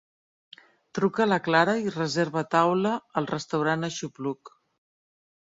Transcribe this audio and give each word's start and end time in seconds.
Truca 0.97 1.21
a 1.25 1.27
la 1.27 1.37
Clara 1.49 1.75
i 1.83 1.93
reserva 1.97 2.43
taula 2.55 2.95
al 3.23 3.29
restaurant 3.35 3.89
Aixopluc. 3.89 4.57